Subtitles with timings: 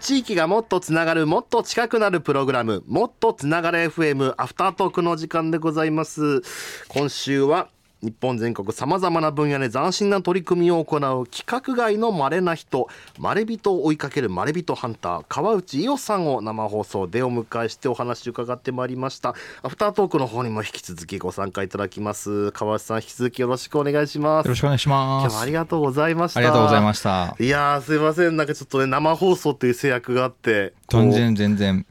[0.00, 6.40] 地域がもっとつながるもっと近くなるプログラムもっとつながる FM アフタートークの時間でございます。
[6.88, 7.68] 今週は
[8.02, 12.88] 日本全国さまざまな分野で斬新な取り組みを行う規格外の稀な人
[13.18, 19.34] まれびとを追いかけるまれびとハンター川内伊代さんを生放送でお迎えしてお話を伺ってまいりました。
[19.62, 22.52] アフタートークの方にも引き続きご参加いただきます。
[22.52, 24.46] 川内さん引き続きよろしくお願いします。
[24.46, 25.38] よろしくお願いします。
[25.38, 26.40] ありがとうございました。
[26.40, 27.36] ありがとうございました。
[27.38, 28.36] いやすいません。
[28.36, 30.72] なんかちょっとね生放送という制約があって。
[30.88, 31.86] 全然全然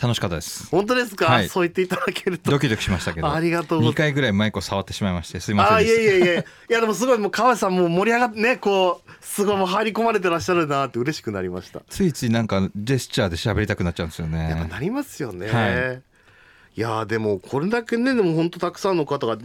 [0.00, 0.68] 楽しかったです。
[0.70, 2.50] 本当ですか、はい、そう言っていただけると。
[2.50, 3.30] ドキドキしましたけど。
[3.30, 11.82] ありがとう2回ぐらいマイクを触ってしまいましてすいませんあいやいやいやいやでもすごいもう川内さんも盛り上がってねこうすごいもう入り込まれてらっしゃるなって嬉しくなりました。
[11.88, 14.50] ついついなんかジェスチャーで喋りたくなっちゃうんですよね。
[14.50, 16.09] やっぱなりますよね、はい
[16.76, 19.36] いやでもこれだけねでも本当たくさんの方が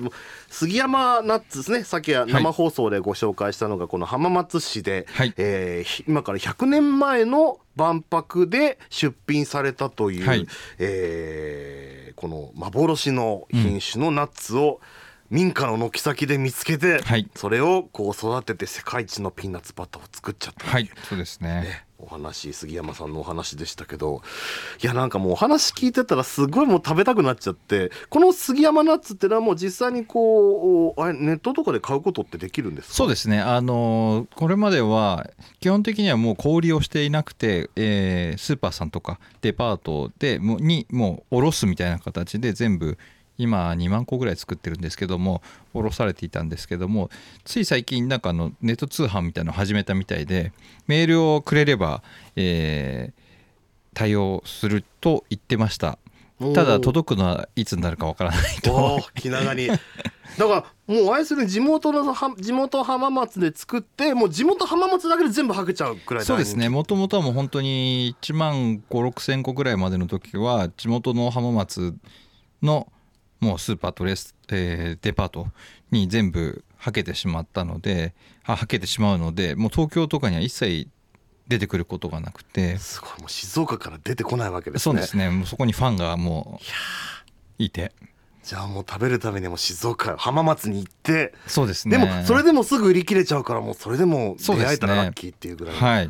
[0.50, 1.84] 杉山ナッツですね。
[1.84, 10.48] さっき生放送でご紹介したのがこの浜松市で、はい、えー、今から100年前の万博で出品されたという、はい、
[10.80, 14.80] えー、この幻の品種のナッツを、
[15.30, 21.62] 民家の軒先で見つけて、はい、それをこう育てて世界一のピーナッツバターを作っちゃったはいそうですね。
[21.62, 24.22] ねお話杉山さんのお話でしたけど
[24.84, 33.40] いやなんかもうお話聞いてたらすごいもう食べたくなっちゃってこの杉山ナッツってのはもう実際にこうあれネットとかで買うことってできるんですそうですね。
[33.40, 35.30] あのこれまでは
[35.60, 42.98] 基本的にはもう小売りをしていなくて、えー、スーパーさんとかデパートでもにもう卸すみたいな形で全部
[43.38, 45.42] 今2万個ぐらい作ってるんですけども
[45.74, 47.10] 卸されていたんですけども
[47.44, 50.52] つい最近なんかのネット通販みたいなのを始めたみたいで
[50.88, 52.02] メールをくれれば、
[52.36, 53.22] えー、
[53.94, 55.98] 対応すると言ってました。
[56.54, 59.00] ただ届くのはいつになるかわからないと。
[59.16, 59.68] 気長に。
[59.68, 66.68] だからもうあれする地元の地元浜松で作ってもう地元浜松だけで全部はけちゃうくらいそうですね。
[66.68, 71.96] もともとはもう本当に1万5 6千個ぐらいまでの時は地元の浜松
[72.62, 72.92] の
[73.46, 75.48] もうスーパーとレス、えー、デパート
[75.92, 78.14] に全部はけてしまったので
[78.44, 80.88] はけてしまうのでもう東京とかには一切
[81.48, 82.78] 出てくることがなくて。
[82.78, 84.84] すごいもう静岡から出てこないわけですね。
[84.84, 85.30] そうですね。
[85.30, 86.60] もうそこにファンがも
[87.60, 87.92] ういて。
[88.44, 91.36] じゃあもう食べるためにも静岡浜松に行って。
[91.46, 92.00] そうですね。
[92.00, 96.10] でもそれでもすぐ売り切れちゃうからもうそれでも出会えたらラッキーっていうぐらい、ね、はい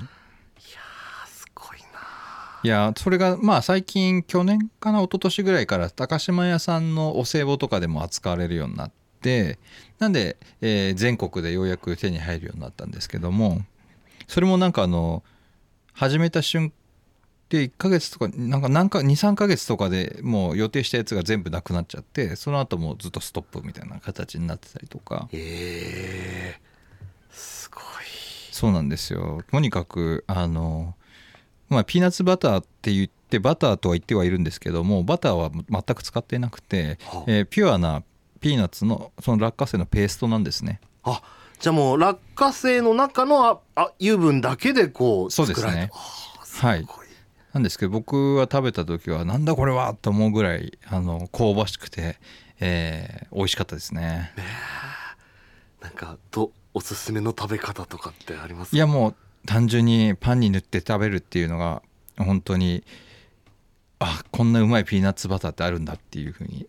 [2.66, 9.60] いやそれがまあ最近去年かな一昨年ぐらいから高島屋さんのお歳暮とかでも扱われるようになって
[10.00, 13.62] なんで、えー、全国でようやく手に入るようになったんですけども
[14.28, 15.24] それもなんかあの
[15.94, 16.74] 始めた瞬
[17.50, 25.30] で1ヶ月とかなんか何か23ヶ月とかでもう予定したやつが全部なくなっちゃってその後もずっとストップみたいな形になってたりとか。
[25.32, 26.62] へえ
[27.30, 27.84] すごい。
[28.52, 29.44] そうなんですよ。
[29.52, 30.96] とにかくあの
[31.70, 38.04] まあ、ピーナッツバターって言ってバターとは言ってはいるんですけどもバターは全く使っていなくて、はあ、えー、ピュアな
[38.40, 40.80] ピーナッツのその落花生のペーストなんですね。
[41.04, 41.22] あ
[41.60, 45.90] じゃあもう落花生の中のあ油分だけでこうそうですね。
[46.62, 46.86] はい。
[47.54, 52.18] なんですけど僕は食べた時はなんだこれはと思うぐらいあの香ばしくて、
[52.60, 54.32] えー、美味しかったですね。
[54.36, 54.44] ね
[55.82, 61.82] なんかとおすすめの食べ方とかってありますいやもう単純にパンに塗って食べるっていうのが
[62.18, 62.84] 本当に
[64.00, 66.68] あこんなうまいピーナッツバターってあるんだっていうふうに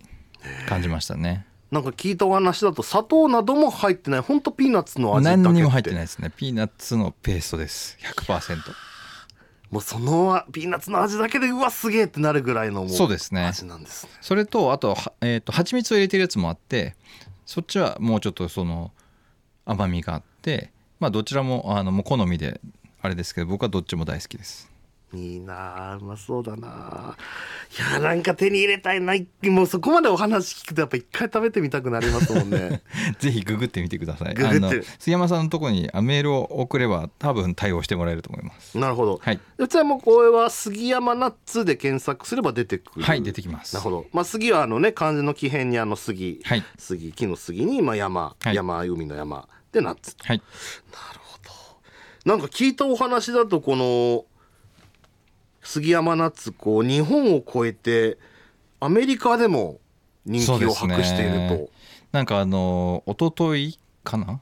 [0.69, 1.47] 感じましたね。
[1.71, 6.31] なんか聞いたお話だと砂糖なども入ってない本当ピーナッツの味だけ何にも入ってないですね。
[6.35, 7.99] ピーナッツのペーストです。
[8.01, 8.57] 100%
[9.71, 13.45] もうそのピーナッツの味だけでうわすげえってなるぐらいのもうそうですね。
[13.47, 14.13] 味なんですね。
[14.21, 16.95] それとあと,、えーと、と蜂蜜を入れてるやつもあって
[17.45, 18.93] そっちはもうちょっとその
[19.65, 22.61] 甘みがあってまあどちらもあのもう好みで
[23.01, 24.77] あれですけど僕はどっちも大好きです。
[25.15, 27.17] いいなうまそうだな。
[27.79, 29.01] いやなんか手に入れたい。
[29.01, 29.15] な
[29.45, 32.83] もうそこまでお話聞くとやっぱ一回食べてみたくなりますもんね。
[33.21, 34.35] ぜひググってみてください。
[34.35, 34.83] ググって。
[34.99, 38.77] 杉山さんのところにメールを送れば多分対応してもらえると思います。
[38.77, 39.21] なるほど。
[39.23, 39.41] はい。
[39.69, 43.05] じゃあもうこれは杉山ナッツで検索すれば出てくる。
[43.05, 43.75] はい出てきます。
[43.75, 44.07] なるほど。
[44.13, 50.39] まあ杉はあのね漢字の木偏にあの杉、はい、杉木の杉にまあ山、はい、山海の山でナッツはい。
[50.39, 50.43] な
[51.13, 51.39] るほ
[52.25, 52.31] ど。
[52.31, 54.25] なんか聞いたお話だとこの
[55.63, 58.17] 杉山ナッツこう日本を超えて
[58.81, 59.79] アメリカでも
[60.25, 61.69] 人気を博していると、ね、
[62.13, 64.41] なんかあの一昨日かな？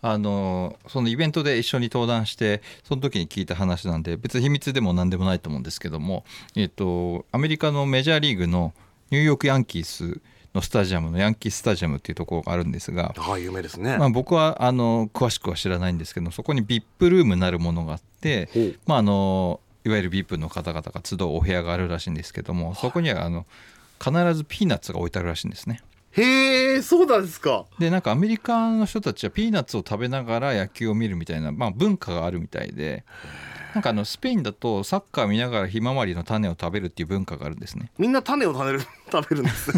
[0.00, 6.24] あのそのイベントで一緒に登壇してその時に聞いた話なんで別に秘密でも何でもないと思うんですけども、
[6.54, 8.72] えっと、アメリカのメジャーリーグの
[9.10, 10.20] ニューヨークヤンキース
[10.54, 18.48] のスタジアムのヤンキースタジアムっていうところがあるんですが、はい、有名ですね、まあ、僕はあの詳しくは知らないんですけどそこに VIP ルームなるものがあって、
[18.86, 23.46] まあ、あのいわゆる VIP の方々が集うお部屋があるらしいんですけどもそこにはあの
[24.02, 25.82] 必ずピーナッツが置いてあるらしいんですね。
[26.12, 27.66] へえそうなんですか。
[27.78, 33.04] でなんかアメリカの人たちはピーナッツを食べながら野球を見るみたいな、まあ、文化があるみたいで
[33.74, 37.90] なんかあのスペインだとサッカー見ながらひまわりの種を食べるっていう文化があるんですね。
[37.98, 38.80] みんな種を食べる
[39.10, 39.70] 食べるんです。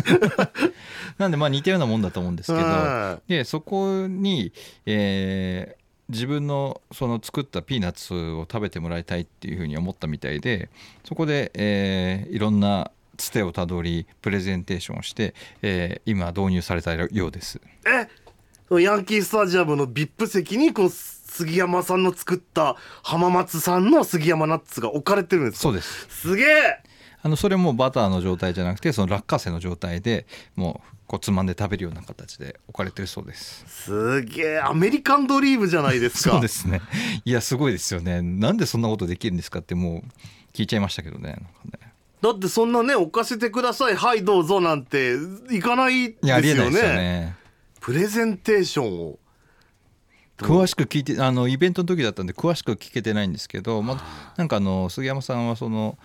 [1.19, 4.52] なんでまあ似たようなもんだと思うんですけどでそこに、
[4.87, 10.70] えー、自分のその作ったピーナッツを食べてもらいたいっていうふうに思ったみたいで
[11.04, 17.60] そこで、えー、いろんなつてをたどりプレゼンテーションをして、えー、今導入されたようです。
[17.87, 18.08] え
[18.78, 20.90] ヤンキースタジアムの VIP 席にこう
[21.30, 26.06] 杉山さんの作った浜松産の杉山ナッツが置かれてるんですそうです。
[26.08, 26.82] すげえ！
[27.22, 33.64] あのそれもバターの状態じゃなくてその落花生の状態でもうこうつまんで食べるような形で置かれてるそうです。
[33.66, 34.58] すげえ！
[34.58, 36.32] アメリカンドリームじゃないですか。
[36.32, 36.80] そうですね。
[37.24, 38.22] いやすごいですよね。
[38.22, 41.36] なんでそんなことできるんですかってもう聞いちゃいましたけどね。
[41.64, 41.78] ね。
[42.22, 43.94] だってそんなね置かせてください。
[43.94, 45.14] はいどうぞなんて
[45.50, 46.62] いかないですよね。
[46.62, 47.36] よね。
[47.80, 49.18] プレゼンテーションを
[50.40, 55.98] 詳しく聞いてあのイベントの時だったんで詳しく聞けてないんですけど、まあ、なんかあの杉山さんはその、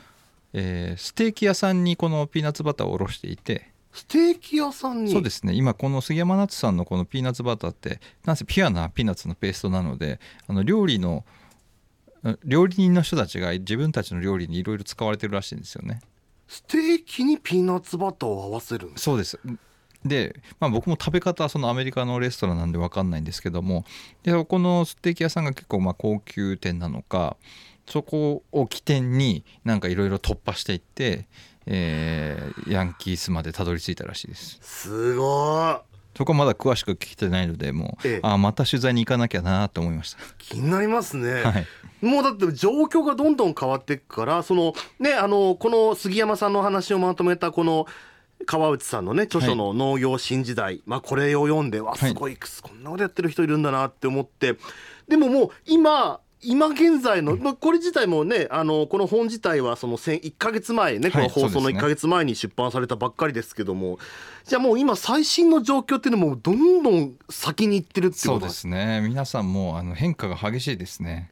[0.54, 3.72] えー、ステーキ屋さんにこのピーナッツバターを卸していて。
[3.92, 5.12] ステーキ屋さんに？
[5.14, 5.54] そうですね。
[5.54, 11.24] 今この杉山ナッツさんのこのピーナッツバターってなんせピュアなピーナッツのペーストなのであの料理の
[12.44, 16.02] 料理人の人たちが自分たちの料理にいろいろ使われてるらしいんですよね。
[16.48, 19.40] ステーキにピーナッツバターを合わせるそうです
[20.06, 23.84] で、まあ、僕も食べ方はそのアメリカのレストランなんで分かんないんですけども
[24.24, 27.36] でこのステーキ屋さんが結構まあ高級店なのか
[27.88, 31.28] そこを起点になんかいろいろ突破していって、
[31.66, 34.60] えー、ヤンキースまでたどり着いたらしいです。
[34.62, 35.96] すごい。
[36.18, 40.20] そこまだ詳しく聞けてないのでもう、ええ、あまた取材に行かなきゃなと思いました。
[40.38, 41.66] 気になりますね、はい、
[42.02, 47.86] もうだって状況がどんどん変わっていくからそのねあのこの杉山さんの話をまとめたこの
[48.46, 54.58] 川内さんのね著書の「農業新時代」はい、まあ、これを読んでわすごい、こんなことやってる人いるんだなって思って。
[55.08, 64.04] でももう今今現在の、まあ、これ自体もねあのこの本自体はその1か月前ねこの放送の1か月前に出版されたばっかりですけども、はいね、
[64.46, 69.02] じゃあもう今最新の状況っていうのもどんどん先にいってるっていうそうですね。
[69.02, 71.32] 皆さんもあの変化が激しいですね。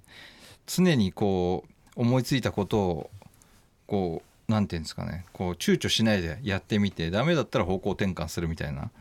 [0.65, 1.63] 常にこ
[1.95, 3.09] う思いついたことを
[3.85, 8.91] こうなんていうんですかねこう躊躇しないでやってみてダメだったら方向転換するみたいな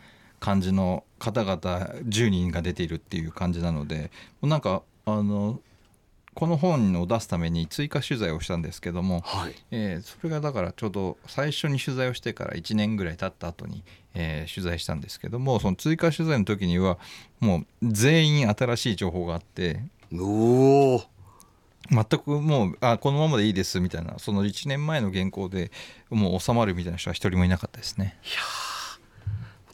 [0.40, 1.60] 感じの方々
[2.06, 4.10] 10人が出ているっていう感じなので
[4.42, 5.60] なんかあの
[6.34, 13.84] この本を出すために追加取材をしたんですけども、はい、えー、それがだからちょうど最初に取材をしてから1年ぐらい経った後に、
[14.14, 16.98] えー、取材したんですけどもその追加取材の時には
[17.40, 19.82] もう全員新しい情報があって
[20.14, 21.02] おお
[21.92, 25.70] 全くもうあこのままでいいですみたいなその1年前の原稿で
[26.08, 28.18] もう収まるみたいな人は一人もいなかったですね。
[28.24, 28.40] いや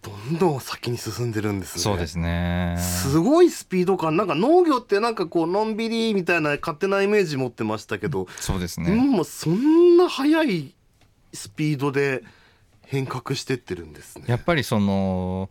[0.02, 1.82] どんどん先に進んでるんですね。
[1.82, 2.76] そうですね。
[2.78, 4.16] すごいスピード感。
[4.16, 8.94] なんか農業ってなんかこうのんびりみたいな勝手なイメージ持ってましたけどそうですね。
[8.94, 10.74] もうそんな速い
[11.32, 12.22] スピードで
[12.82, 14.24] 変革してってるんですね。
[14.28, 15.50] やっぱりその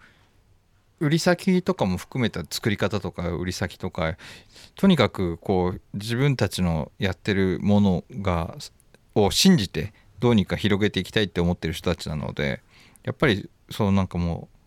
[0.99, 4.17] 売り先とかも含めた作り方とか売り先とか
[4.75, 8.55] とにかくこう自分たちのやってるものが
[9.15, 12.61] を信じてどうにか広げていきたいって思ってる人たちなので
[13.03, 14.57] やっぱりそうなんかもう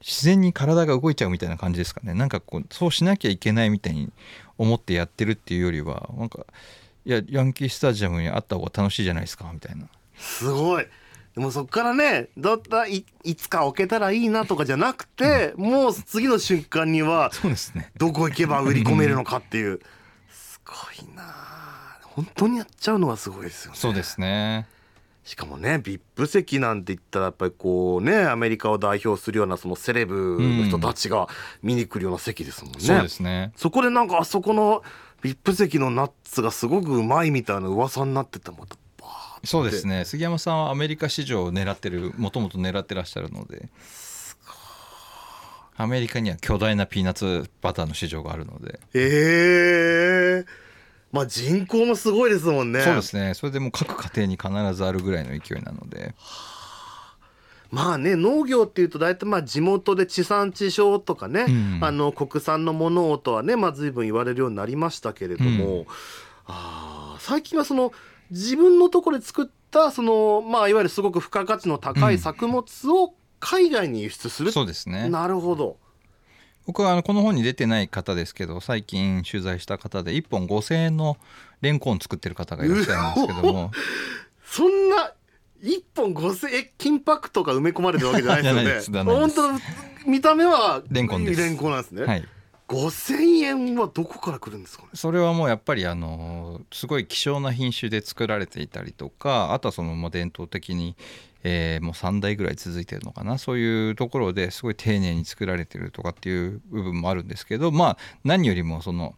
[0.00, 2.14] 自然に体が動いちゃうみたいな感じですかね。
[2.14, 4.10] なんかこうそうしなきゃいけないみたいに
[4.56, 6.46] 思ってやってるっていうよりはなんか
[7.04, 9.86] いやヤンキースタジアムにあった方が楽しいじゃないですかみたいな。
[10.16, 10.86] すごい。
[11.34, 17.90] でもそっからねどったいいつか置けたらいいなとかじゃなくて、うん、もう次の瞬間にはそうですね。
[17.96, 19.80] どこ行けば売り込めるのかっていう。
[20.32, 20.72] すご
[21.04, 21.22] いな。
[22.02, 23.78] 本当にやっちゃうのはすごいですよね。
[23.78, 24.66] そうですね。
[25.24, 31.28] しかもね VIP 席なんて言ったらやっぱりこうねアメリカを代表するようなそのセレブの人たちが
[31.62, 33.52] 見に来るような席ですもんね、うん、そうですね。
[33.54, 34.82] そこでなんかあそこの
[35.22, 38.76] VIP 席のナッツがすごくうまいみたいな噂になってたまた
[39.44, 40.04] そうですね。
[40.04, 43.68] 杉山さんはアメリカ市場を狙ってるもともと狙ってらっしゃるので。
[45.76, 48.80] アメリカには巨大なピーナッツバターの市場があるので。
[48.92, 50.44] ええ。
[50.44, 50.46] ー、
[51.10, 52.82] まあ人口もすごいですもんね。
[52.82, 53.32] そうですね。
[53.32, 56.14] それでも各家庭に必ずあるぐらいの勢いなので。
[57.70, 65.86] まあね農業っていうと大体まあ地元で地産地消とかね、うん、あの国産のものをとはねまあ随分言われるようになりましたけれども、うん、
[66.48, 67.92] あ最近はその
[68.30, 75.08] 自分のところで作ったそのまあいわゆるすごく付加価値の高い作物を海外に輸出する、うん、そうですね。
[75.08, 75.78] なるほど。
[76.66, 81.16] 僕はあのこの本に出てない方ですけど最近取材した方で1本5,000円の
[81.62, 83.70] レンコン作ってる方がいらっしゃるんですけども。
[84.44, 85.12] そんな
[85.62, 89.12] 1本5000円金箔とか埋め込まれてるわけじゃないですよね。
[89.12, 89.42] 本当
[90.06, 91.40] 見た目はレンコンです。
[91.40, 92.28] レンコンなんですね、はい、
[92.70, 100.94] 5000円はどこから来るんですか、ね、それはもうやっぱりあのすごい希少な品種で作られていたりとかあとはそのもう伝統的に、
[101.42, 103.38] えー、もう3代ぐらい続いてるのかな？
[103.38, 109.16] そういうところですごい丁寧に作られてるとかっていう部分もあるんですけどまあ何よりもその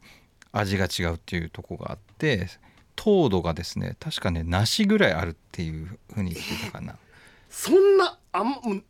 [0.51, 2.49] 味が違うっていうとこがあって
[2.97, 6.97] 糖度がですね確かね梨ぐらいあるっていうふうに言ってたかな。
[7.51, 8.83] そんなあん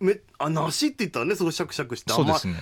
[0.00, 2.56] めあ梨って言ったらねすごいシャクシャクしてそうですね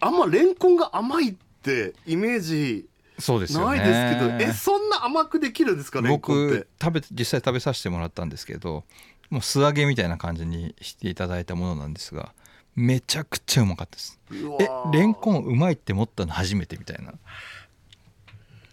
[0.00, 2.86] あんまレンコンが甘いってイメージ
[3.18, 6.56] そうですよないですけどえそんな甘くできるんですかレンコンって？
[6.58, 8.84] 僕食べ実際食べさせてもらったんですけど
[9.30, 12.32] もう素揚げみたいな感じにしていただいたものなんですが
[12.74, 14.20] めちゃくちゃうまかったです。
[14.60, 17.14] えレンコンうまいって思ったの初めてみたいな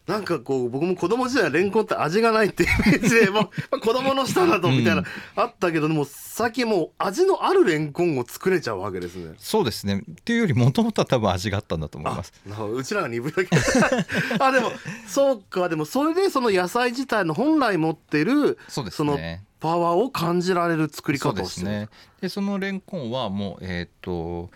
[0.07, 5.05] なんかこう僕も子供時代レンコンって味がないっていうイメージで もう子供の舌だとみたいな、うん、
[5.35, 9.33] あったけども最近もう味のあるレンコンを作れちゃうわけですね。
[9.37, 10.03] そうですね。
[10.09, 12.33] っていうよりもともとは多分味があったんだと思います。
[12.75, 13.49] うちらが鈍いだけ
[14.39, 14.71] あでも
[15.07, 15.69] そうか。
[15.69, 19.17] でもそれでその野菜自体の本来持ってるそうです、ね、その
[19.61, 21.87] パワーを感じられる作り方をしてね。
[22.19, 24.49] でそのレンコンはもうえっ、ー、と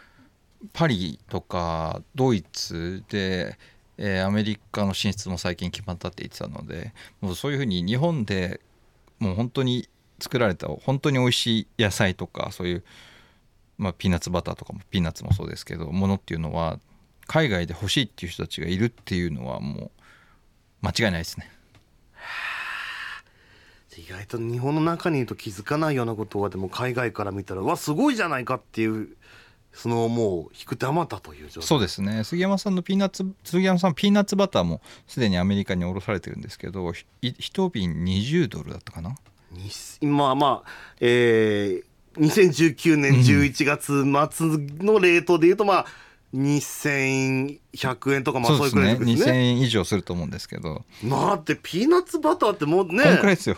[0.74, 3.58] パリとかドイツで
[3.98, 8.62] えー、アメリカの進出も最近決まったって言ってたのでもうそういうふうに日本で
[9.20, 9.90] もう本当に
[10.20, 12.84] 作られた本当に美味しい野菜とかそういう、
[13.78, 16.80] まあ、ピーナッツバターとかもピーナッツもそうですけどものっていうのは
[17.28, 19.92] 海外で欲しいっていう人たちがいるっていうのはも
[20.84, 21.52] う間違いないですね。
[23.98, 29.18] 意外と日本の中にいると気づかないようなことはでも海外から見たらわすごいじゃないかっていう
[29.74, 31.68] そのもう引く手あまたという状態。
[31.68, 32.24] そうですね。
[32.24, 39.16] 杉山さんのピーナッツ杉山さんピーナッツバターもすでにアメリカに卸されてるんですけど一瓶20ドルだったかな？
[40.02, 40.70] 今まあ
[41.00, 44.04] えー、2019年11月
[44.36, 44.48] 末
[44.84, 45.86] のレートでいうとまあ
[46.34, 49.16] 2100円とかまあそういうくらいですね。
[49.16, 50.84] ですね2000円以上すると思うんですけど。
[51.04, 53.04] まあってピーナッツバターってもうね。
[53.04, 53.58] こんくらいですよ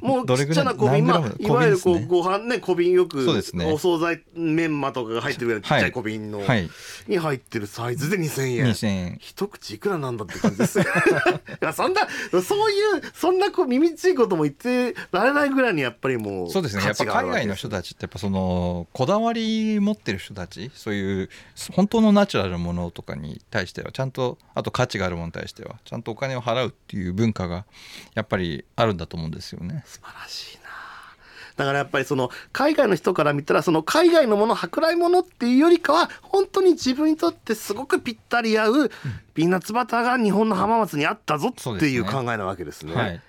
[0.00, 6.40] もうちっちゃな小瓶、まあ、いわゆるこうご飯ね小瓶よくお惣菜メンマとかが入ってるようなちっちゃい小瓶の、
[7.06, 8.66] に入ってるサイズで2000円。
[8.66, 9.18] 2000円。
[9.20, 10.84] 一口いくらなんだって感じですい
[11.60, 12.08] やそんな
[12.42, 16.84] そういうそんなこう耳ちいことも言ってられないぐらいにやっぱりもうそうですね。
[16.84, 21.30] やっぱ海外の人たちってやっぱそのこだわり持ってる人たちそういう
[21.72, 27.64] 本当のナチュラルなものとかに対してはちゃんとあと価値があるものに対してはちゃんとお金を払うっていう文化が
[28.14, 29.84] やっぱりあるんだと思うんですよねね。
[29.86, 30.68] 素晴らしいな。
[31.56, 38.90] だからやっぱりその海外の人から見たらその海外のもの舶来物っていうよりかは本当に自分にとってすごくぴったり合う
[39.34, 42.92] ピーナッツバターが日本の浜松にあったぞっていう考えなわけですね。
[42.92, 43.02] すね。
[43.02, 43.20] はい、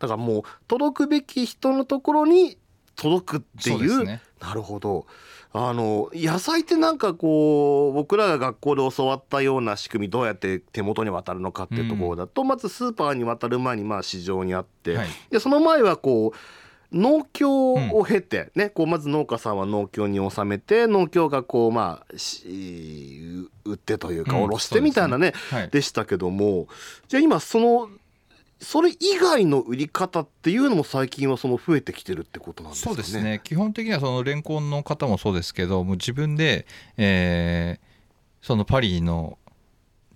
[0.00, 2.58] だからもう届くべき人のところに
[2.96, 5.06] 届くっていう、ね、なるほど。
[5.56, 16.38] あの野菜ってなんかこう僕らが学校で教わったような仕組みどうやって手元に渡るのかっていうところだと、うん、まずスーパーに渡る前にまあ市場にあって、はい、でその前はこう
[16.92, 22.14] 農協を経て、ね、こうまず農家さんは農協に納めて農協がこうまあ
[23.64, 25.34] 売ってというか卸してみたいなね,、
[25.70, 26.66] でしたけども
[27.06, 27.88] じゃあ今その
[28.60, 32.96] それ以外の売り方っていうのも最近はその増えてきてるってことなんですかね？
[32.96, 39.38] そうですね基本的にはそのレンコンの方もそうですけどもう自分で、えー、そのパリの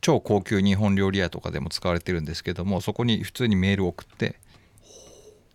[0.00, 4.36] 超高級日本料理屋とかでも使われてるんですけどもそこに普通にメールを送って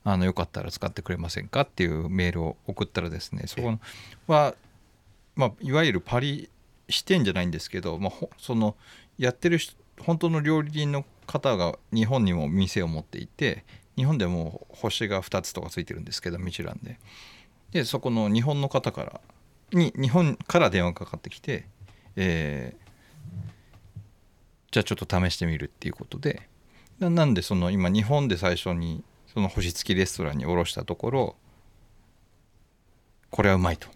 [0.03, 3.79] あのよかったら使ってくれませんかっていうメールを送ったらですねそこ
[4.27, 4.53] は、
[5.35, 6.49] まあ、いわゆるパリ
[6.89, 8.75] 支店じゃないんですけど、まあ、その
[9.17, 9.59] やってる
[10.01, 13.63] 本当の料理人の方が日本にも店を持っていて
[13.95, 16.99] 日本でも星が2つとかついてるんですけどミシュランで。
[17.71, 19.21] でそこの日本の方から
[19.71, 21.65] に日本から電話がかかってきて、
[22.15, 23.51] えー、
[24.71, 26.47] じゃあちょっと試してみるっていうことで
[26.99, 29.03] なんでその今日本で最初に
[29.33, 31.35] その星付きレストランに卸したところ
[33.31, 33.87] これはうまいと。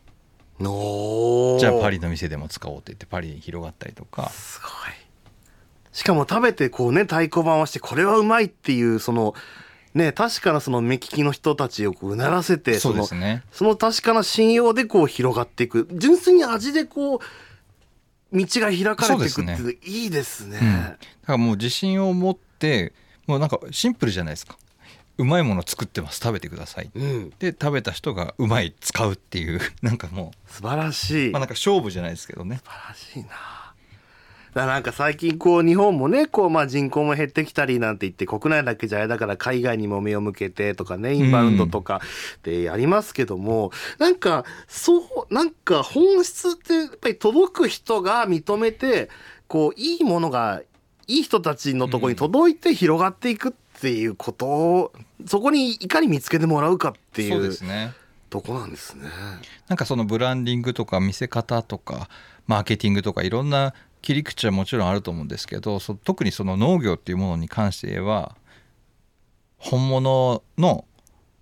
[1.60, 4.30] じゃあパリの店でも使おうって言ってパリに広がったりとか。
[4.30, 5.07] すごい
[5.98, 9.34] しかも食べてこうね太鼓判をしてこれはうまいっていうその
[9.96, 15.88] ね確かなその目利きの人たちをこううならせてそのね、その確かな信用でこう広がっていく。
[15.92, 17.20] 純粋に味でこう
[18.32, 19.46] 道が開かれていくっ
[19.80, 20.98] ていいですね、うん、だか
[21.30, 22.94] らもう自信を持って
[23.26, 24.56] もうなんかシンプルじゃないですか。
[25.18, 26.20] うまいもの作ってます。
[26.20, 29.60] 食べてください、うん、で食べた人がうまい使うっていう。
[29.82, 30.54] なんかもう。
[30.54, 32.62] 素晴らしい、まあ、なんか勝負じゃないですけどね。
[32.64, 33.57] 素晴らしいな
[34.54, 42.02] だなんか最近こう日本もねこうまあ人口も減ってきたりなんて言って国内だけじゃあれだから海外にも目を向けてとかねインバウンドとか
[42.44, 45.00] でやりますけども、うん、なんかそ
[45.30, 49.10] うなんか本質ってやっぱり届く人が認めて
[49.48, 50.62] こういいものが
[51.08, 54.94] いい人たちのとこに届いて広がっていくっていうことを、
[55.26, 57.32] そこにいかに見つけてもらうかっていう。
[57.32, 57.94] そうですね
[58.30, 59.08] とこなんですね
[59.68, 62.10] なんかそのブランディングとか見せ方とか
[62.46, 68.36] マーケティングとかいろんな切り口はもちろんあると思うんですけど特にその農業っていうものに関して言えば
[69.58, 70.86] 本物の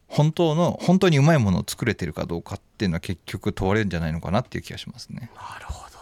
[0.07, 5.31] 本当の本当にうまいものを作れてるかどうかっていうのは結局問われるんじゃないのかなっていう気がしますね。
[5.35, 5.95] なるほど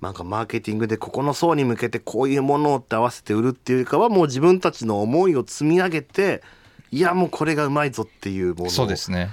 [0.00, 6.42] なんかマーケティングでここの層に向けてこういうものって合わせて売るっていうかはもう自分たちの思いを積み上げて
[6.90, 9.30] いやもうこれがうまいぞっていうものそうですね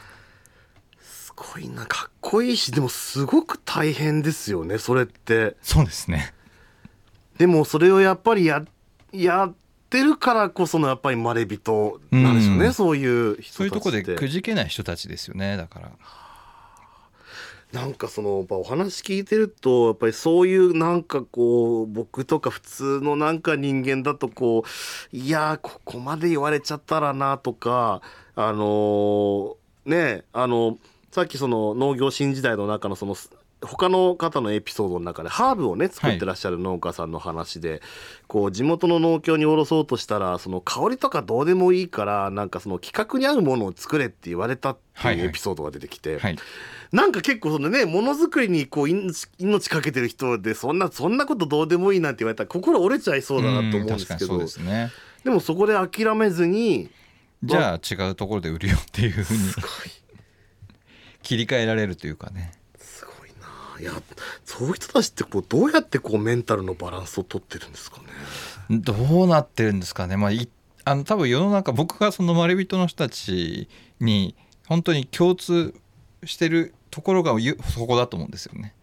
[1.38, 1.86] すごいな。
[1.86, 5.56] かっこいいしでもすごく大変ですよねそれって。
[5.62, 6.34] そうですね。
[7.38, 8.66] でもそれをやっぱりや
[9.12, 9.54] やっ
[9.90, 15.92] てるからこそのやっぱりまれびとなんでしょうね、うん、そういう人たちそういうとこでくじけない人たちですよねだから。
[17.74, 24.64] なんかそのお話聞いてるとやっぱりそういうなんかこう僕とか普通のなんか人間だとこ
[25.14, 28.02] ういやここまで言われちゃったらなとか
[28.36, 30.78] あのねあの
[31.12, 33.16] さっきその農業新時代の中のその
[33.62, 37.82] 他の方のエピソードの中でハーブをね作ってらっしゃる農家さんの話で、はい、
[38.28, 46.20] こう地元の農協に卸そうとしたらその香りとかどうでもいいからなんかその企画に合うものを作れって言われたっていうエピソードが出てきて、はい。
[46.22, 46.38] はい、
[46.92, 54.92] なんか結構そのねものづくりにこう命かけてる人でそんなそんなことどうでもいいなんて言われたら心折れちゃいそうだなと思うんですけどで、ね,、
[55.26, 56.92] もそこで諦めずに
[57.44, 59.40] じゃあ違うところで売るよっていうふうに
[61.28, 62.54] 切り替えられるというかね。
[62.80, 63.82] すごいな。
[63.82, 64.02] いや
[64.46, 68.06] そういう人たちってこうどうやってこうメンタルのバランスをとってるんですかね。
[68.70, 68.94] ど
[69.26, 70.16] うなってるんですかね。
[70.16, 70.32] まあ
[70.86, 73.68] あの多分世の中僕がそのまれびとの人たち
[74.00, 74.36] に
[74.70, 75.74] 本当に共通
[76.24, 77.34] してるところが
[77.74, 78.74] そこだと思うんですよね。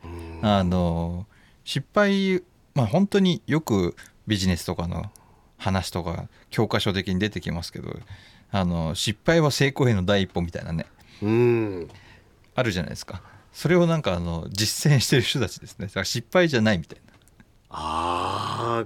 [0.42, 1.27] あの
[1.64, 2.42] 失敗
[2.75, 5.11] まあ本当によくビジネスとかの
[5.57, 7.88] 話とか教科書的に出てきますけど
[8.51, 10.85] あの失敗は成功への第一歩みたいなね。
[11.23, 11.88] うん
[12.55, 13.23] あるじゃないですか。
[13.53, 15.87] それをなんかあの実践してる人たちですね。
[15.87, 17.14] だから失敗じゃないみたいな。
[17.71, 18.85] あ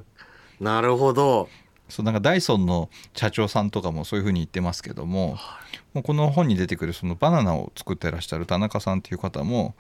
[0.61, 1.49] ーなるほど。
[1.89, 5.39] そうなんかダイソンの社長さんとかもそういうふうに言ってますけども
[5.95, 9.75] もうこの本に出てくるそのバナナを作ってらっしゃる田中さんっていう方も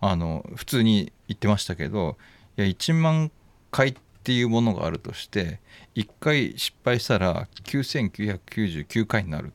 [0.00, 2.16] あの普通に言ってましたけど
[2.56, 3.32] いや1万
[3.70, 5.58] 回っていうものがあるとして
[5.96, 9.52] 1回失敗したら9999回になる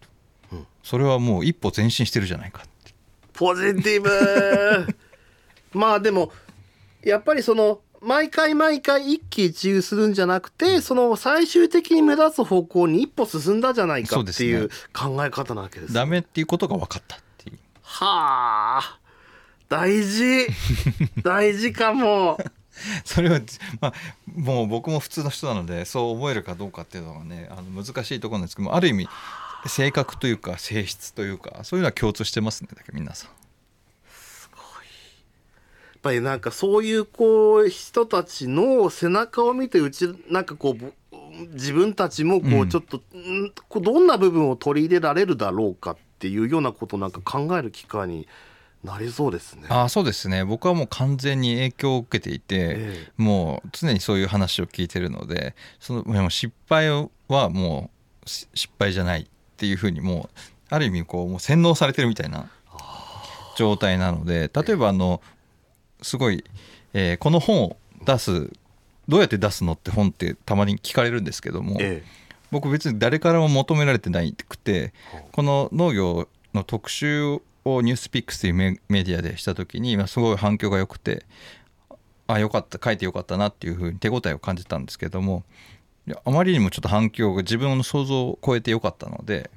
[0.49, 2.65] と、うん、それはもう一歩前進してるじゃないか
[3.33, 4.95] ポジティブ。
[5.77, 6.31] まあでも
[7.03, 17.59] やっぱりその毎回毎回一喜一憂するんじゃなくて、その最終的に目立つ方向に一歩進んだじゃないかっていう考え方なわけです、ね、ダメっていうことが分かったっていう。
[17.81, 18.99] はあ。
[19.69, 20.47] 大事。
[21.23, 22.37] 大事かも。
[23.05, 23.39] それは、
[23.79, 23.93] まあ、
[24.27, 29.07] もう僕も普通の人なのでそう思えるかどうかっていうのがねあの難しいところなんですけどもある意味
[29.67, 33.43] 性格というか性質というかそういうのは共通してますねだけ皆さん。
[36.03, 40.93] ぱりなんかそういうこう人たちの背中を見てうちなんかこう
[41.53, 48.27] 自分たちもこうちょっと、うん、どんな部分を取り入れられるだろうかっていうようなことなんか考える機会に
[48.83, 49.63] なりそうですね。
[49.69, 56.89] あそうですね僕はもう完全に影響を受けていて、ええ、もう常にそういう話を聞いてるのでそのも失敗
[57.29, 57.89] はも
[58.25, 59.27] う失敗じゃない
[59.63, 62.49] っていうふうにもうある意味こうもう洗脳されてるみたいな
[63.55, 65.21] 状態なので例えばあの
[66.01, 66.43] すごい、
[66.93, 68.51] えー、この本を出す
[69.07, 72.07] どうやって出すのって本ってたまに聞かれるんですけども、ええ、
[72.51, 74.91] 僕別に誰からも求められてないくて
[75.31, 81.25] この農業の特集をニュースピックスというメディアでした時に今すごい反響が良くて
[82.27, 85.45] あよかった書いてよかったなっていうふうに手応えを感じたんですけども
[86.07, 89.49] いやあまりにもちょっと反響が自分の想像を超えてよかったので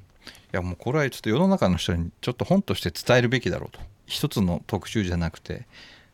[0.52, 3.80] いやもうこれはちょっと世の中の人にちょっと本として伝えるべきだろうと。
[4.06, 5.66] 一つの特集じゃなくて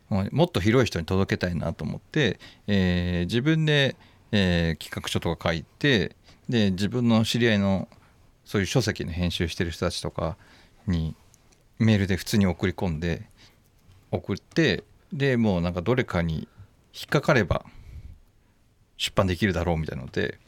[0.09, 3.97] もっと広い人に届けたいなと思って、えー、自分で、
[4.31, 6.17] えー、企画書とか書いて
[6.49, 7.89] で自分の知り合いの
[8.45, 10.37] そういう書籍の編集してる人たちとか
[10.87, 11.15] に
[11.79, 13.23] メールで普通に送り込んで
[14.11, 16.49] 送ってでもうなんかどれかに
[16.95, 17.65] 引っかかれば
[19.03, 20.39] 出版できるだろうみたいなので。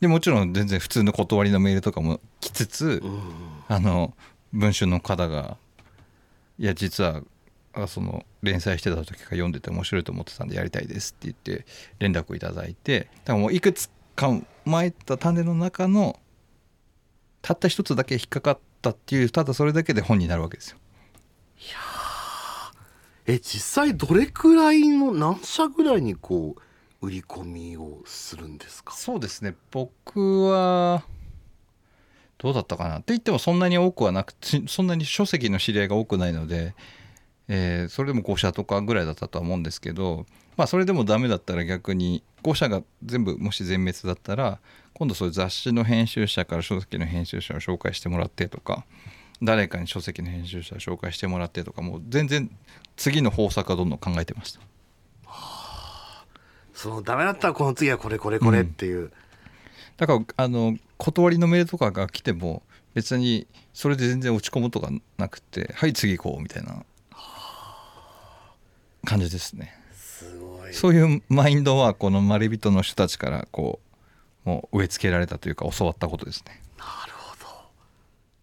[0.00, 3.20] でもちろん全然普通の断りのメールとかも来つつ、うん
[3.68, 4.14] あの
[4.52, 5.56] 文春の方が
[6.58, 7.22] 「いや実は
[7.72, 11.66] あその連載してた時から読んでて面白いと思ってたんでやりたいです」って言って
[12.00, 14.28] 連絡をいただいてだからもういくつか
[14.64, 16.18] まいた種の中の
[17.40, 20.78] たった一つだけ引っかかったっていうただそれだけで本になるわけですよ。
[23.26, 26.56] え実際どれくらいの何社ぐらいにこ
[27.00, 28.94] う売り込みをするんですか？
[28.94, 29.54] そうですね。
[29.70, 31.04] 僕は
[32.38, 32.96] どうだったかな。
[32.96, 34.34] って言ってもそんなに多くはなく
[34.66, 36.74] そんなに書籍の知り合いが多くないので、
[37.48, 44.58] えーそれでも5社とかぐらいだったとは思うんですけどまあそれでもダメだったら逆に5社が全部もし全滅だったら
[44.94, 48.84] 今度そういう雑誌の編集者から書籍の編集者を紹介してもらってとか
[49.42, 52.50] 誰かに書籍の編集者を紹介してもらってとかもう全然
[52.96, 54.60] 次の方策はどんどん考えてました。
[56.74, 59.12] そのダメだったらこの次はこれこれこれっていう、
[59.96, 62.62] だからあの断りのメールとかが来ても
[62.94, 66.84] 別にそれで全然落ち込むとかなくてはい次行こうみたいな
[69.04, 69.74] 感じですね。
[69.92, 70.74] すごい。
[70.74, 73.80] そういうマインドはこのまれびとの人たちからこ
[74.44, 76.62] うもう植え付けられたというか教わったことですね。
[76.78, 77.11] なる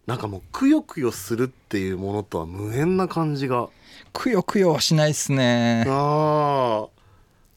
[0.10, 3.70] なんかもうくよくよするっていうものとは無縁な感じが。
[4.12, 5.86] くよくよはしないっすね。
[5.88, 6.88] ああ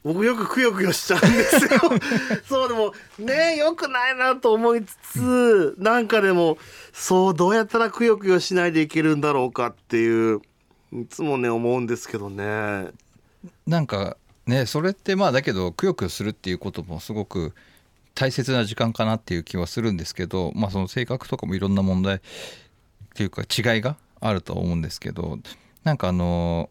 [0.05, 1.81] 僕よくくよくよしちゃうんですよ。
[2.47, 6.59] そうでもねよくないなと思いつつなんかでも
[6.93, 10.43] そうどうやったらくよくよしないでいけるんだろうかっていう
[10.93, 12.89] いつもね思うんですけどね。
[13.67, 17.55] なんかねそれってまあだけどくよくよするっていうこともすごく
[18.15, 22.21] 大切な時間かなっていう気はするんですけどまあその性格とかもいろんな問題っ
[23.15, 25.39] ていうか違いがあると思うんですけど
[25.85, 26.71] なんかあの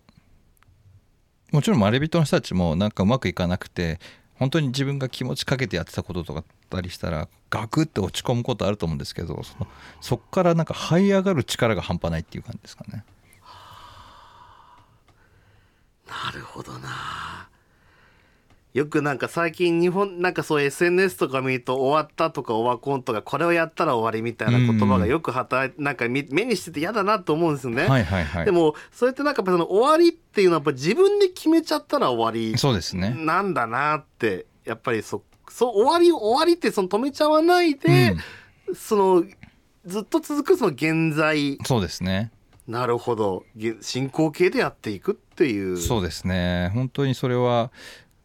[1.51, 3.99] もちろんまれびとの人たちもなんかうまくいかなくて
[4.35, 9.67] 本当に自分が気持ちかけてやってたこととかったりしたらガクッて落ち込むことあると思うんですけどその
[9.99, 13.03] そっからなんか這い上がる力が半端ないっていう感じですかね。
[16.07, 17.40] なるほどな
[18.73, 27.87] よくなんか最近日本なんかそう SNS とか見ると終わったとかオワコンとかこれをやったら終わりみたいな言葉がよく働いなんか見目にしてて嫌だなと思うんですよね。
[27.87, 28.45] はいはいはい。
[28.45, 33.13] でもそれってなんかその終わりっていうのはやっぱ自分で決めちゃったら終わりそうですね。
[33.17, 38.15] なんだなってやっぱりそそう終わり終わりってその止めちゃわないで、
[38.73, 39.25] その
[39.85, 41.57] ずっと続くその現在。
[41.65, 42.31] そうですね。
[42.67, 43.43] なるほど。
[43.55, 45.77] げ進行形でやっていくっていう。
[45.77, 46.71] そうですね。
[46.73, 47.71] 本当にそれは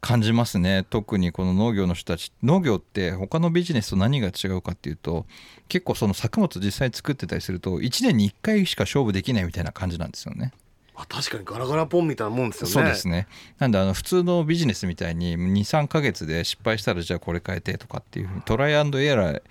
[0.01, 0.85] 感じますね。
[0.89, 2.33] 特にこの農業の人たち。
[2.43, 5.27] 農業って他のビジネスと何が違うかっていうと
[5.69, 10.53] 結構その作物実際作ってたりすると1年に1回しか勝負できないみたいな感じなんですよね。
[10.95, 12.73] あ確かにガラガラポンみたいなもんですよね。
[12.73, 13.27] そうですね。
[13.59, 19.43] なんであの普通のビジネスみたいに23ヶ月で失敗したらじゃあこれ変えてとかっていうふうにトライアンドエラー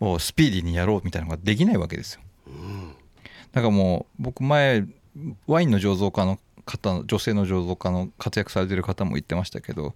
[0.00, 2.20] をスピーディーにやろうみたいなのができないわけですよ。
[2.48, 2.94] うん。
[3.52, 4.86] だからもう僕前
[5.46, 9.94] ワインの醸造家の方女性の醸造家の活躍されてる方も言ってましたけど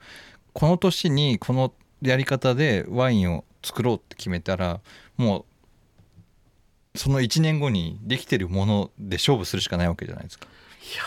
[0.52, 4.80] この年にこのやり方でワインを作ろうって決めたら
[5.16, 5.46] も
[6.94, 10.46] うその1年後にできてるもので勝負するしかないわけじゃないですか。
[10.46, 11.02] いや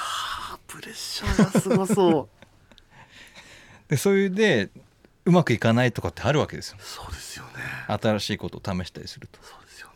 [0.56, 2.30] ープレッシャーがすごそう。
[3.90, 4.72] でそういうで
[5.26, 6.78] うまくいかないとかってあるわけですよ。
[6.80, 7.52] そうですよね。
[7.88, 9.40] 新しいことを試したりすると。
[9.44, 9.94] そうですよね。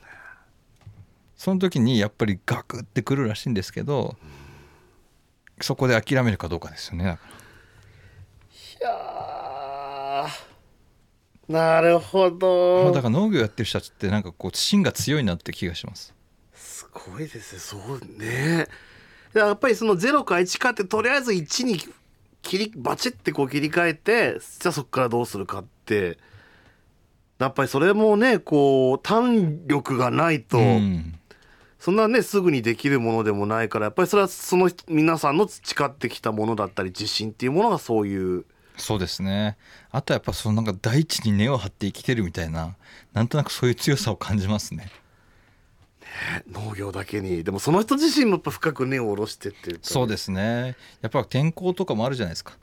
[1.38, 4.16] その時にやっぱりガクってくるらしいんですけど
[5.62, 7.18] そこで諦めるかどうかですよね。
[8.80, 16.14] いやーなるほまどあだから農業やってる人たちってなんかこう芯が強いなって気がします。
[16.54, 18.68] すごいですねそうね。
[19.34, 21.80] やっぱりその0か1かってとりあえず1に
[22.42, 26.18] 切りバチッてこう切り替えてじゃあそこからどうするかって。
[27.40, 31.19] やっぱりそれもねこう胆力がないと、うん
[31.80, 38.46] そんなねすぐにできるものでもないからやっぱりそれはその人皆さんの培ってきたものだったり自信っていうものがそういう
[38.80, 39.58] そうですね。
[39.92, 42.76] あとはやっぱそのなんか大地に根を張って生きてるみたいな
[43.14, 44.90] なんとなくそういう強さを感じますね。
[46.52, 47.44] 農業だけに。
[47.44, 50.76] でもその人自身もやっぱ深く根を下ろしてっていうそうですね。
[51.02, 52.58] やっぱ天候とかもあるじゃないですか。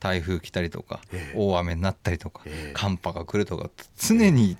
[0.00, 1.36] 台風来たりとか、ええ。
[1.36, 2.72] 大雨になったりとか、ええ。
[2.74, 4.56] 寒波が来るとか常に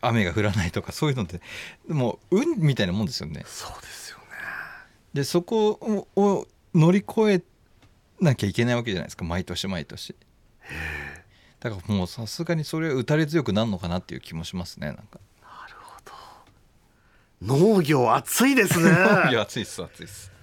[0.00, 1.40] 雨が降らないとかそういうのって
[1.88, 3.42] もう運みたいなもんですよね。
[3.46, 4.24] そうですよね。
[5.14, 7.42] でそこをを乗り越え
[8.20, 9.24] なきゃいけないわけじゃないですか。
[9.24, 10.14] 毎年毎年。
[11.60, 15.20] だからもうさすがにそれは打たれ強くなるのかなっていう気もしますねなんか。
[17.42, 18.90] 農業熱いですね。
[19.30, 20.33] いや暑いっす暑いっす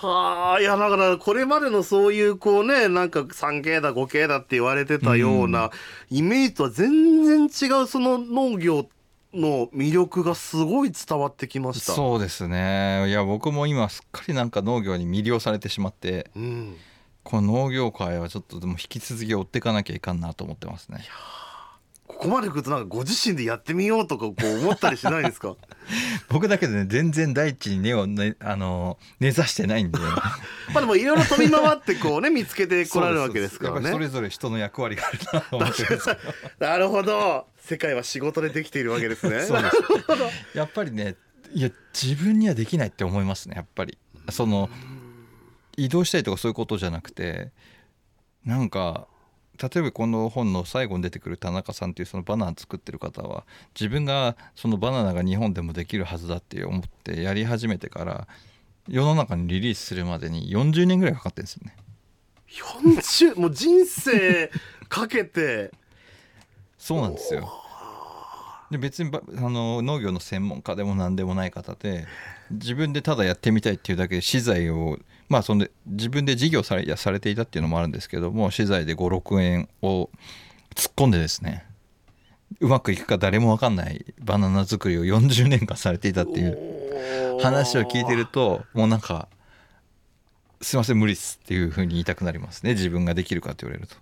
[0.00, 5.70] はあいやだからこれまでのそういうこうねなんか 3K だ 5K だって言われてたような
[6.10, 8.88] イメージとは全然違うその農業
[9.34, 11.92] の魅力がすごい伝わってきました。
[11.92, 13.08] そうですね。
[13.08, 16.76] いや僕も今すっかりなんか農業に魅了されてしまって、うん、
[17.22, 20.98] この農業界はちょっとでも引き続き追っていかなきゃいかんなと思ってますね。
[20.98, 21.04] こ
[22.20, 25.56] こまでくるとなんかご自身でやってみようとかこう思ったりしないですか？
[26.28, 29.98] 僕だけでね全然大地に根をねあの根ざしてないんで
[30.72, 33.90] まあでもいろいろ飛び回ってこうね見つけてこられるわけですからね。
[33.90, 35.84] それぞれ人の役割があるなと思って
[36.64, 37.46] なるほど。
[37.64, 39.40] 世界は仕事でできているわけですね。
[39.42, 39.76] そうです。
[40.56, 41.16] やっぱりね
[41.52, 43.98] いや自分にはできないって思いますねやっぱり。
[44.30, 44.70] その
[45.76, 47.50] 移動したいとかそういうことじゃなくて
[48.44, 49.06] なんか
[49.60, 53.44] 例えばこの本の最後に出てくる田中さんっていうそのバナナ作ってる方は
[53.78, 58.28] 自分がそのバナナが日本でもできるはずだって思ってやり始めてから
[58.88, 61.76] 世の中にリリースするまでに40年ぐらいかかってるんですよね。
[62.48, 64.50] 40もう人生
[64.88, 65.70] かけて？
[66.78, 67.52] そうなんですよ。
[68.70, 72.06] で別にあの農業の専門家でも何でもない方で
[72.50, 74.98] 自分でただやってみたいっていうだけで資材を
[75.30, 80.10] まあそんで自分で事業されやされていたっていうのもあるんですけども資材で56円を
[80.74, 81.64] 突っ込んでですね
[82.60, 89.28] うまくいくか誰も分かんないバナナ作りを40年間されていたっていう話を聞いてるともうなんか
[90.60, 93.96] すいません無理っすっていうふうに言いたくなりますね自分ができるかって言われると。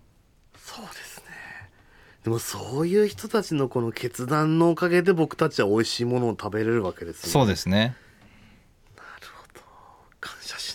[0.56, 1.08] そうです
[2.28, 7.32] でもそういう人たちのこの決断のおかげで僕たちは美味しいものを食べれるわけですね。
[7.32, 7.96] そうですね。
[8.96, 9.60] なるほど。
[10.20, 10.67] 感謝し。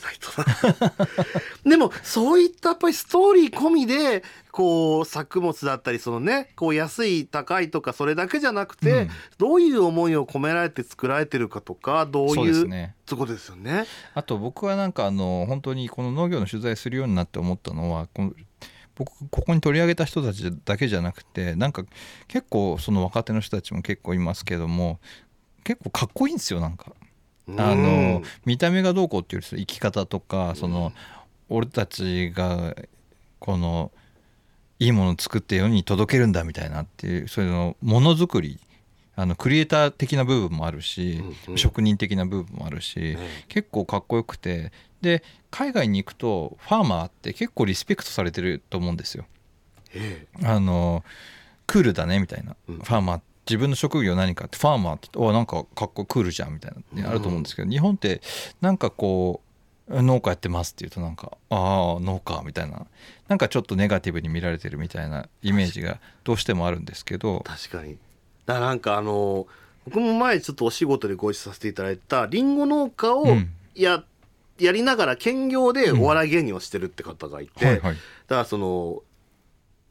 [1.65, 13.85] でもそういったやっぱりストーリー込みでこう作物だったりそのねこう安い高いとかそれだけじゃなくて、うん、どういう思いを込められて作られてるかとかどういうそうねそこですよね。
[14.13, 18.33] あと僕はなんかあの本当にこの農業の取材するようになって思ったのはこの
[18.95, 21.83] 僕ここに取り上げた人たちだけじゃなくてなんか
[22.27, 24.99] 結構その若手の人たちも結構いますけども
[25.63, 26.93] 結構かっこいいんですよなんか。
[27.49, 30.93] あの見た目がどうこうっていうより生き方とかその
[31.49, 32.75] 俺たちが
[33.39, 33.91] この
[34.79, 38.59] いいものを作って世に届けるんだみたいなっていうそういうのものづくり
[39.15, 41.21] あのクリエイター的な部分もあるし、
[41.55, 43.15] 職人的な部分もあるし、
[43.47, 49.25] 結構かっこよくてで海外に行くとファーマーって結構リスペクトされてると思うんですよ。
[50.43, 51.03] あの
[51.67, 58.21] クールだねみたいな、ファーマー自分の職業何かってファーマーっておなんかかっこクールじゃんみたいなあると思うんですけど、日本って
[58.61, 59.41] なんかこ
[59.89, 62.85] う農家やってますっていうとなんかああ農家みたいな
[63.27, 67.97] なんかちょっとネガティブに見られてるみたいなイメージがどうしてもあるんですけど確かに。
[68.45, 69.47] だなんかあの
[69.85, 73.25] 僕も前ちょっとお仕事でご一緒させていただいたりんご農家を
[73.75, 74.05] やっ
[74.59, 79.01] やりながら兼業でお笑い芸人をしてるって方がいて、うんはいはい、だからその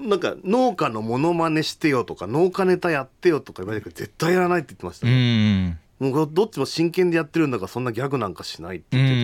[0.02, 8.96] なんか農家のモノマネしてよとか農家ネタやってよとか言われて絶対やらないって言ってました、ね、もうどっちも真剣でやってるんだからそんなギャグなんかしないって。
[8.96, 9.14] 言って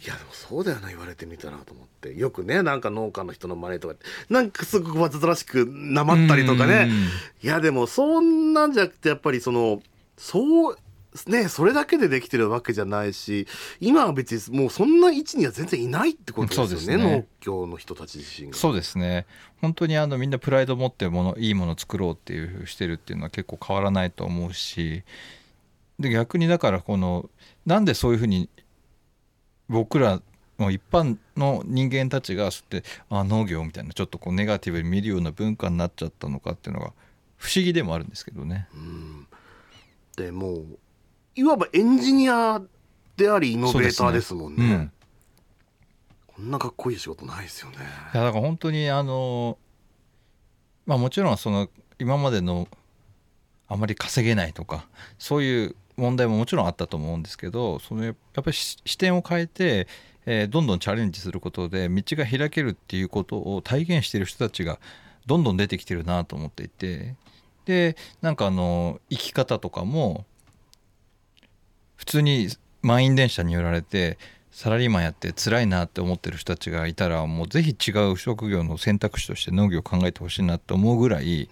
[0.00, 2.14] て、いやでもそうだよな言われてみたらと思って。
[2.14, 3.94] よくねなんか農家の人の真似とか
[4.28, 6.90] なんかすごくわざとらしくなまったりとかね。
[7.42, 9.82] いやでもそんなんじゃなくてやっぱりその
[10.16, 10.78] そう
[11.26, 13.46] ね、それだけでできてるわけじゃないし
[13.80, 18.56] 今は別にもうそんな位置には全然いないってことですよねね農協の人たち自身が。
[18.56, 19.26] そうですね
[19.60, 25.02] 本当にあのみんなプライド持ってものいいものを作ろうっていうしてるっていうのは結構変わらないと思うし
[25.98, 27.28] で逆にだからこの
[27.66, 28.48] なんでそういうふうに
[29.68, 30.22] 僕ら
[30.58, 36.92] の一般の人間たちがそうやってあ農業みたいなちょっとこうネガティブに見るような文化になっちゃったのかっていうのが
[37.36, 38.68] 不思議でもあるんですけどね。
[38.74, 39.26] うん
[40.16, 40.78] でもう
[41.38, 42.60] いわばエンジニア
[43.16, 44.68] でありイノベーターですもんね。
[44.68, 44.92] ねうん、
[46.26, 47.76] こんなかっこいい仕事ないですよね。
[48.12, 49.56] いやだから本当にあの
[50.84, 51.68] まあもちろんその
[52.00, 52.66] 今までの
[53.68, 59.86] あまり稼げないとかそういう問題ももちろんあったと思うんですけどそのやっぱり視点を変えて、
[60.26, 64.80] えー、どんどんチャレンジすることで道が開けるっていうことを体現している人たちが
[65.26, 67.14] どんどん出てきてるなと思っていて
[67.64, 70.24] でなんかあの生き方とかも
[71.98, 72.48] 普通に
[72.80, 74.16] 満員電車に寄られて
[74.50, 81.50] サラリーマンやって辛いなって思ってる人たちがいたらもうぜひ違う職業の選択肢として農業を考えてほしいなって思うぐらい、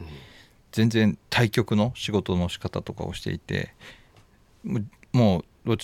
[0.73, 3.75] 全然対極の仕事の仕方とかをしていて
[5.13, 5.77] もう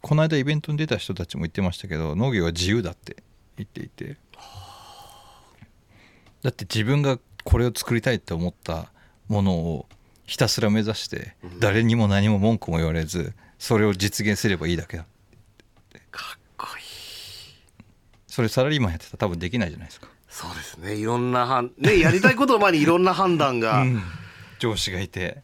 [0.00, 3.16] この間イベントに出た人たちも言ってましたけど農業は自由だって
[3.56, 4.16] 言っていて。
[6.42, 8.92] だって自分がこれを作りたいって思った
[9.28, 9.86] ものを
[10.24, 15.04] ひたすら目指して誰にも何も文句も言われずそれを実現すればいいだけだ。
[16.10, 16.84] かっこいい。
[18.26, 20.08] それサラリーマンやってたら多分できないじゃないですか。
[20.28, 20.94] そうですね。
[20.94, 24.02] いろんなはんねやりたいことの前にいろんな判断が、 うん。
[24.58, 25.42] 上司がいて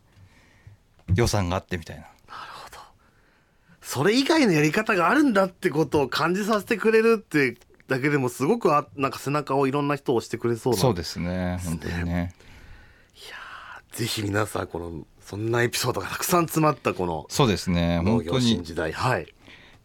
[1.15, 2.07] 予算があってみたいな。
[3.81, 10.79] それ以外のやり方があるんだってことを感じさせてくれるってだけでもすごくあなんか背中をいろんな人を押してくれそうな。
[10.81, 11.61] そうですね。
[11.65, 12.35] 本当にね。
[13.93, 17.97] ぜひ皆さんこのそんなエピソードがたくさん詰まったこのそうですね。
[18.03, 18.93] 農本当に業新時代。
[18.93, 19.35] はい。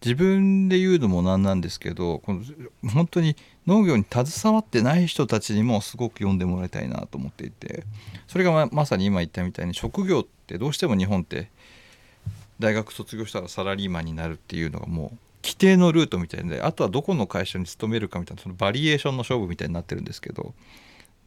[0.03, 2.41] 自分で言うのもなんなんですけどこの
[2.89, 3.35] 本当に
[3.67, 7.83] 農業に携わってない人たちにもすごく読んでもらいたいなと思っていて
[8.27, 11.49] それがままさに今言ったみたいに職業ってどうしても日本って
[12.59, 20.53] 大学卒業したらサラリーマンになるっていうのがもう規定のルートみたいであとはどこの会社に勤めるかみたいなそのバリエーションの勝負みたいになってるんですけど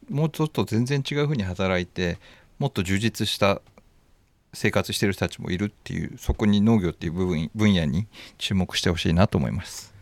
[0.09, 2.17] もうちょっと全然違うふうに働いて
[2.57, 3.61] もっと充実した
[4.53, 9.93] 生活してる人たちもいるっていうそこに農業っていう部分分野に注目してほしいなと思います。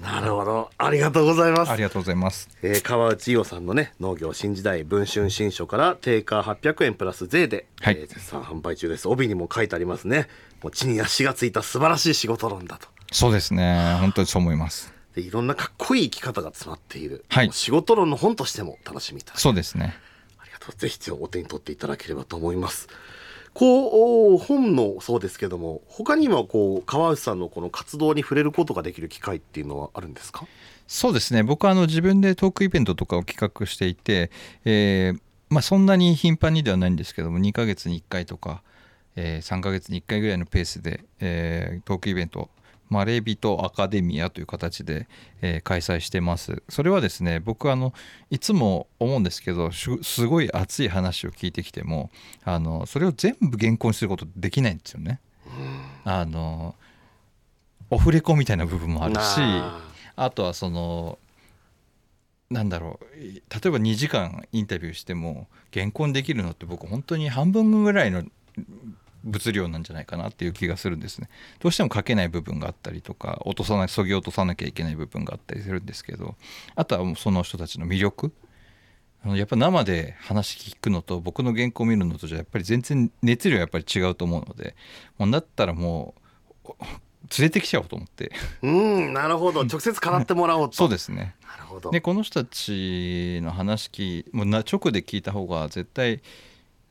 [0.00, 0.70] なるほど。
[0.76, 1.70] ありがとうございます。
[1.70, 2.48] ありがとうございます。
[2.62, 7.96] えー川内伊代さんのね農業新時代文春新書から定価800円プラス税で、はい。
[7.98, 9.08] えー絶賛販売中です。
[9.08, 10.28] 帯にも書いてありますね。
[10.62, 12.88] もう地に足がついた素晴らしい仕事論だと。
[13.12, 13.96] そうですね。
[14.00, 14.92] 本当にそう思います。
[15.14, 17.52] でいろんなかっこいい生き方が詰まっている、はい。
[17.52, 19.94] 仕事論の本としても楽しみいただけそうですね。
[20.38, 20.74] ありがとう。
[20.74, 22.88] ぜひお手に取っていただければと思います
[23.54, 30.46] こう本のそうですけども他にもこう川内さんのこの活動に触れることができる機会っていうのはあるんですか？
[30.86, 31.42] そうですね。
[31.42, 34.30] 僕はあの自分でトークイベントとかを企画していて、
[34.64, 38.62] えーまあ、そんなに頻繁にではないんですけども2ヶ月に1回とか、
[39.16, 42.48] えー3ヶ月に1回ぐらいのペースで、えートークイベントを
[42.88, 45.08] マレビトアカデミアという形で、
[45.40, 47.92] えー開催してますそれはですね僕あの
[48.30, 52.10] いつも思うんですけどしすごい熱い話を聞いてきても
[52.44, 55.20] あのそれを全部原稿にすることできないんですよね。
[56.04, 56.74] あの
[57.90, 59.80] オフレコみたいな部分もあるしな
[60.16, 61.18] あとはその
[62.50, 68.22] なんだろう例えば2時間インタビューしても原稿にできるのって僕本当に半分ぐらいの
[69.24, 71.28] 物量なんじゃないかなっていう気がするんですね。
[71.60, 76.36] どうしても書けない部分があったりとか落とさないそぎ落とさなきゃいけない部分があったりするんですけど
[76.76, 78.32] あとはもうその人たちの魅力。
[79.24, 84.76] あのやっぱ生で話聞くのと僕の原稿を見るのとじゃやっぱり全然熱量やっぱり違うと思うので
[85.16, 86.14] もうだったらも
[86.66, 86.72] う
[87.38, 88.32] 連れてきちゃおうと思って。
[88.62, 89.64] うんなるほど。
[89.64, 90.76] 直接語ってもらおうと。
[90.76, 91.34] そうですね。
[91.42, 91.90] なるほど。
[91.90, 96.20] でこの人たちの話聞もうな直で聞いた方が絶対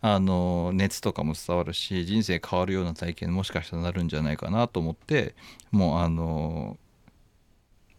[0.06, 5.34] あの熱とかも伝わるし人生変わるような体験もしかしたらなるんじゃないかなと思って
[5.72, 6.78] もうあの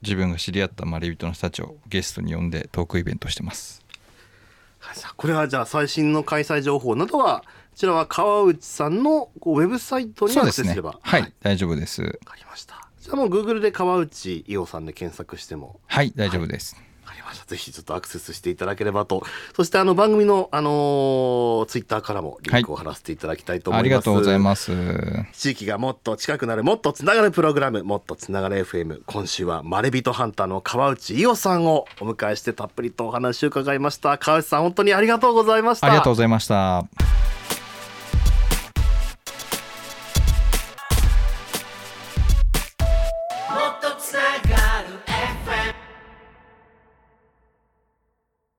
[0.03, 3.83] 自分が知り合ったまれびとの人たちをゲストに呼んでトークイベントしてます。
[5.17, 10.99] これはじゃあ最新の開催情報などはこちらは川内さんのウェブサイトにアクセスすれば。
[11.01, 12.03] はい、わ大丈夫です。
[12.03, 12.87] かりました。
[13.01, 15.81] じゃあもう Google で川内伊代さんで検索しても。
[15.87, 16.84] はい大丈夫です、わかり
[17.25, 17.47] ました。
[17.47, 19.25] ぜひちょっとアクセスしていただければと。
[19.57, 24.73] そしてあの番組のあのーツイッターからもリンクを貼らせていただきたいと思います、ありがとうございます。
[25.33, 34.19] 地域がもっと近くなるもっとつながるプログラムもっとつながる FM 今週はまれびとハンターの川内伊代さんをお迎えしてたっぷりとお話を伺いました。
[34.19, 35.87] 川内さん本当にありがとうございました。
[35.87, 37.24] ありがとうございました